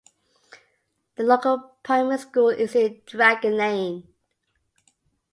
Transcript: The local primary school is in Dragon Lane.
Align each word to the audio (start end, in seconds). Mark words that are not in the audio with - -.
The 1.15 1.21
local 1.21 1.75
primary 1.83 2.17
school 2.17 2.49
is 2.49 2.73
in 2.73 3.03
Dragon 3.05 3.55
Lane. 3.55 4.07